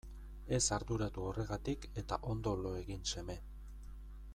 Ez 0.57 0.61
arduratu 0.77 1.27
horregatik 1.31 1.87
eta 2.03 2.21
ondo 2.33 2.55
lo 2.65 2.73
egin 2.83 3.07
seme. 3.15 3.41